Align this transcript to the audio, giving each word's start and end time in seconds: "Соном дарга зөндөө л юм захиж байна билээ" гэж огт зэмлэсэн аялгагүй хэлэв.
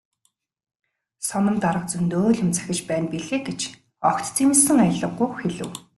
"Соном 1.27 1.57
дарга 1.65 1.87
зөндөө 1.93 2.25
л 2.33 2.37
юм 2.43 2.49
захиж 2.57 2.79
байна 2.89 3.07
билээ" 3.13 3.39
гэж 3.47 3.59
огт 4.09 4.25
зэмлэсэн 4.35 4.77
аялгагүй 4.85 5.29
хэлэв. 5.35 5.69